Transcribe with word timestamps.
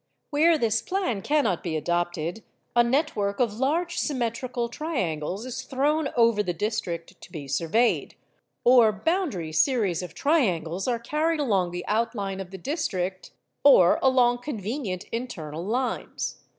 Where 0.31 0.57
this 0.57 0.81
plan 0.81 1.21
cannot 1.21 1.61
be 1.61 1.77
adopted, 1.77 2.41
a 2.75 2.83
network 2.83 3.39
of 3.39 3.59
large 3.59 3.99
symmetrical 3.99 4.67
triangles 4.67 5.45
is 5.45 5.61
thrown 5.61 6.09
over 6.17 6.41
the 6.41 6.55
district 6.55 7.21
to 7.21 7.31
be 7.31 7.47
surveyed, 7.47 8.15
or 8.63 8.91
boundary 8.91 9.51
series 9.51 10.01
of 10.01 10.15
triangles 10.15 10.87
are 10.87 10.97
carried 10.97 11.39
along 11.39 11.69
the 11.69 11.85
outline 11.87 12.39
of 12.39 12.49
the 12.49 12.57
district 12.57 13.29
or 13.63 13.99
along 14.01 14.39
convenient 14.39 15.03
internal 15.11 15.63
lines. 15.63 16.39